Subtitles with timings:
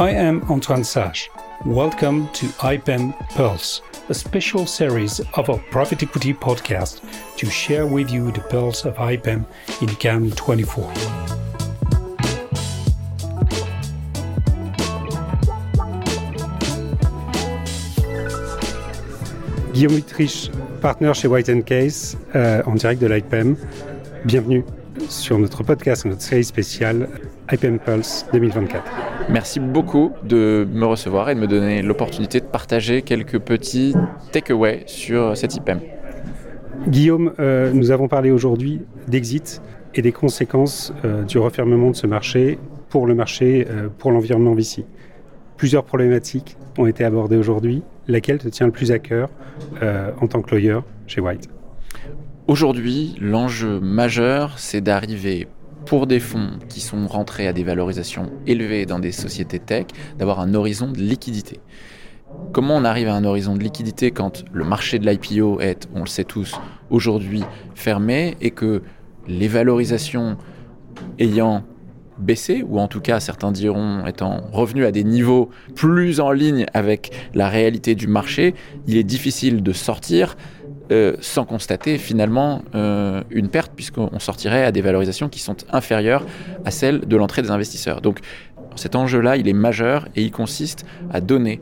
[0.00, 1.30] I am Antoine Sage.
[1.66, 7.02] Welcome to IPEM Pulse, a special series of our private equity podcast
[7.36, 9.44] to share with you the pulse of IPEM
[9.82, 10.90] in Cannes 24.
[19.74, 23.54] Guillaume Utrich, partenaire chez White Case, euh, en direct de l'IPEM.
[24.24, 24.64] Bienvenue
[25.10, 27.08] sur notre podcast, notre série spéciale
[27.52, 28.82] IPM Pulse 2024.
[29.28, 33.94] Merci beaucoup de me recevoir et de me donner l'opportunité de partager quelques petits
[34.32, 35.80] takeaways sur cette IPM.
[36.86, 39.60] Guillaume, euh, nous avons parlé aujourd'hui d'exit
[39.94, 44.54] et des conséquences euh, du refermement de ce marché pour le marché, euh, pour l'environnement
[44.54, 44.86] VC.
[45.56, 47.82] Plusieurs problématiques ont été abordées aujourd'hui.
[48.06, 49.28] Laquelle te tient le plus à cœur
[50.20, 51.59] en tant que lawyer chez White?
[52.50, 55.46] Aujourd'hui, l'enjeu majeur, c'est d'arriver
[55.86, 59.86] pour des fonds qui sont rentrés à des valorisations élevées dans des sociétés tech,
[60.18, 61.60] d'avoir un horizon de liquidité.
[62.52, 66.00] Comment on arrive à un horizon de liquidité quand le marché de l'IPO est, on
[66.00, 66.60] le sait tous,
[66.90, 67.44] aujourd'hui
[67.76, 68.82] fermé et que
[69.28, 70.36] les valorisations
[71.20, 71.62] ayant
[72.18, 76.66] baissé, ou en tout cas certains diront étant revenus à des niveaux plus en ligne
[76.74, 78.56] avec la réalité du marché,
[78.88, 80.36] il est difficile de sortir
[80.90, 86.26] euh, sans constater finalement euh, une perte, puisqu'on sortirait à des valorisations qui sont inférieures
[86.64, 88.00] à celles de l'entrée des investisseurs.
[88.00, 88.18] Donc
[88.76, 91.60] cet enjeu-là, il est majeur et il consiste à donner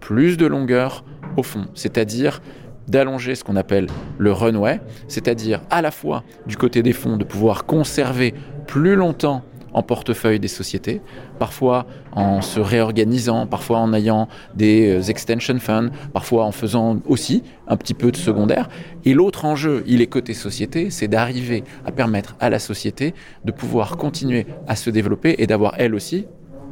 [0.00, 1.04] plus de longueur
[1.36, 2.40] au fond, c'est-à-dire
[2.88, 3.86] d'allonger ce qu'on appelle
[4.18, 8.34] le runway, c'est-à-dire à la fois du côté des fonds de pouvoir conserver
[8.66, 9.42] plus longtemps
[9.72, 11.00] en portefeuille des sociétés,
[11.38, 17.42] parfois en se réorganisant, parfois en ayant des euh, extension funds, parfois en faisant aussi
[17.68, 18.68] un petit peu de secondaire.
[19.04, 23.52] Et l'autre enjeu, il est côté société, c'est d'arriver à permettre à la société de
[23.52, 26.26] pouvoir continuer à se développer et d'avoir elle aussi,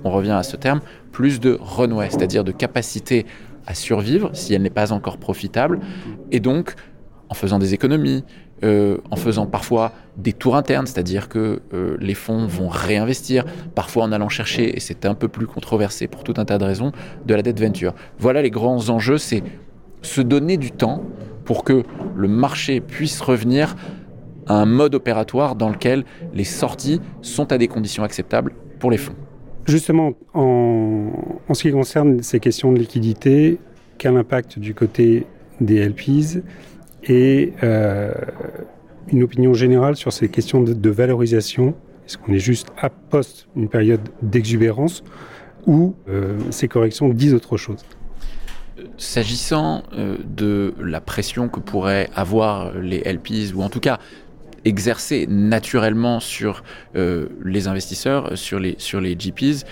[0.05, 0.81] on revient à ce terme,
[1.13, 3.27] plus de runway, c'est-à-dire de capacité
[3.67, 5.81] à survivre si elle n'est pas encore profitable,
[6.31, 6.75] et donc
[7.29, 8.25] en faisant des économies,
[8.63, 14.05] euh, en faisant parfois des tours internes, c'est-à-dire que euh, les fonds vont réinvestir, parfois
[14.05, 16.93] en allant chercher, et c'est un peu plus controversé pour tout un tas de raisons,
[17.25, 17.95] de la dette venture.
[18.19, 19.43] Voilà les grands enjeux, c'est
[20.03, 21.03] se donner du temps
[21.45, 21.85] pour que
[22.15, 23.77] le marché puisse revenir
[24.47, 26.05] à un mode opératoire dans lequel
[26.35, 29.15] les sorties sont à des conditions acceptables pour les fonds.
[29.67, 31.13] Justement, en,
[31.49, 33.59] en ce qui concerne ces questions de liquidité,
[33.97, 35.27] quel impact du côté
[35.61, 36.43] des LPs
[37.05, 38.13] et euh,
[39.13, 41.75] une opinion générale sur ces questions de, valorisation.
[42.07, 45.03] Est-ce qu'on est juste à post une période d'exubérance
[45.67, 47.85] ou euh, ces corrections disent autre chose?
[48.97, 53.99] S'agissant euh, de la pression que pourraient avoir les LPs, ou en tout cas
[54.65, 56.63] exercer naturellement sur
[56.95, 59.65] les investisseurs, sur les, sur les GPs,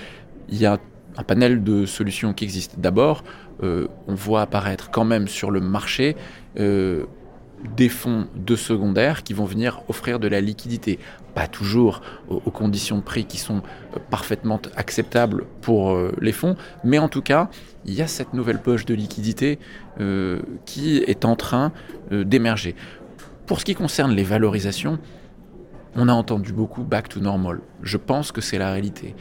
[0.49, 0.79] il y a
[1.19, 2.77] un panel de solutions qui existent.
[2.79, 3.23] D'abord,
[3.61, 6.17] on voit apparaître quand même sur le marché
[7.77, 10.99] des fonds de secondaire qui vont venir offrir de la liquidité.
[11.35, 13.59] Pas toujours aux, conditions de prix qui sont
[13.95, 17.49] euh, parfaitement acceptables pour euh, les fonds, mais en tout cas,
[17.85, 19.59] il y a cette nouvelle poche de liquidité
[20.01, 21.73] euh, qui est en train
[22.11, 22.75] d'émerger.
[23.47, 24.99] Pour ce qui concerne les valorisations,
[25.95, 27.61] on a entendu beaucoup back to normal.
[27.83, 29.15] Je pense que c'est la réalité.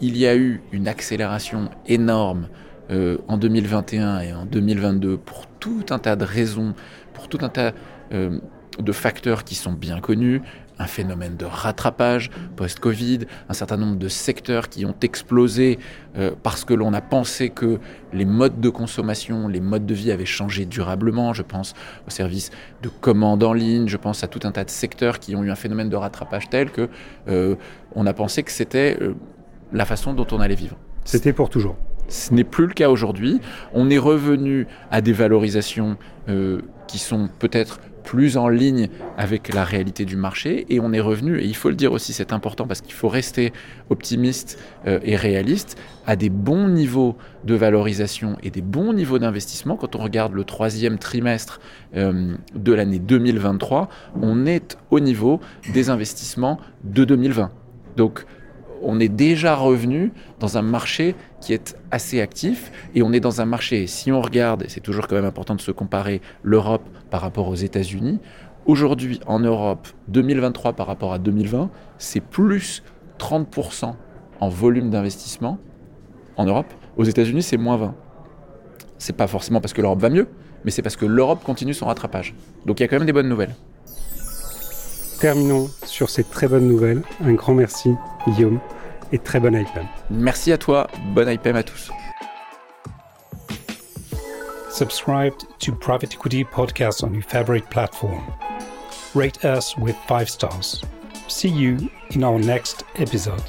[0.00, 2.48] il y a eu une accélération énorme
[2.90, 6.74] en 2021 et en 2022 pour tout un tas de raisons
[7.14, 7.72] pour tout un tas
[8.12, 8.38] euh,
[8.80, 10.42] de facteurs qui sont bien connus,
[10.80, 15.78] un phénomène de rattrapage post-Covid, un certain nombre de secteurs qui ont explosé
[16.16, 17.78] euh, parce que l'on a pensé que
[18.12, 21.32] les modes de consommation, les modes de vie avaient changé durablement.
[21.32, 21.74] Je pense
[22.08, 22.50] aux services
[22.82, 25.52] de commande en ligne, je pense à tout un tas de secteurs qui ont eu
[25.52, 26.88] un phénomène de rattrapage tel que
[27.28, 27.54] euh,
[27.94, 28.98] on a pensé que c'était
[29.72, 30.76] la façon dont on allait vivre.
[31.04, 31.76] C'était pour toujours.
[32.08, 33.40] Ce n'est plus le cas aujourd'hui.
[33.72, 35.96] On est revenu à des valorisations
[36.28, 41.00] euh, qui sont peut-être plus en ligne avec la réalité du marché et on est
[41.00, 43.52] revenu, et il faut le dire aussi, c'est important parce qu'il faut rester
[43.90, 45.76] optimiste euh, et réaliste,
[46.06, 49.76] à des bons niveaux de valorisation et des bons niveaux d'investissement.
[49.76, 51.60] Quand on regarde le troisième trimestre
[51.96, 53.88] euh, de l'année 2023,
[54.20, 55.40] on est au niveau
[55.72, 57.50] des investissements de 2020.
[57.96, 58.26] Donc
[58.84, 63.40] on est déjà revenu dans un marché qui est assez actif et on est dans
[63.40, 66.86] un marché, si on regarde, et c'est toujours quand même important de se comparer l'Europe
[67.10, 68.20] par rapport aux États-Unis,
[68.66, 72.82] aujourd'hui en Europe, 2023 par rapport à 2020, c'est plus
[73.18, 73.94] 30%
[74.40, 75.58] en volume d'investissement
[76.36, 76.72] en Europe.
[76.96, 77.94] Aux États-Unis, c'est moins 20.
[78.98, 80.28] C'est pas forcément parce que l'Europe va mieux,
[80.64, 82.34] mais c'est parce que l'Europe continue son rattrapage.
[82.66, 83.54] Donc il y a quand même des bonnes nouvelles.
[85.20, 87.02] Terminons sur ces très bonnes nouvelles.
[87.24, 87.94] Un grand merci,
[88.26, 88.60] Guillaume
[89.14, 89.86] et très bonne IPM.
[90.10, 91.90] Merci à toi, bonne IPM à tous.
[94.70, 98.20] Subscribe to Private Equity Podcast on your favorite platform.
[99.14, 100.82] Rate us with 5 stars.
[101.28, 103.42] See you in our next episode.